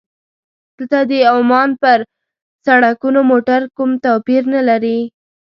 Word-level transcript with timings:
دلته 0.77 0.99
د 1.09 1.11
عمان 1.35 1.69
پر 1.81 1.99
سړکونو 2.65 3.19
موټر 3.31 3.61
کوم 3.77 3.91
توپیر 4.05 4.43
نه 4.53 4.61
لري. 4.69 4.99